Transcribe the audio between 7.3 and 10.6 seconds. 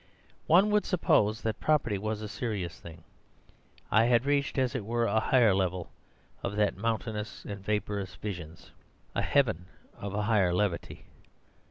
and vapourous visions, the heaven of a higher